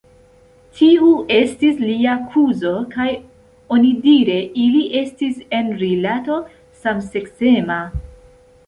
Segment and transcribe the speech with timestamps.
[0.77, 3.07] Tiu estis lia kuzo kaj
[3.77, 6.41] onidire ili estis en rilato
[6.85, 7.81] samseksema.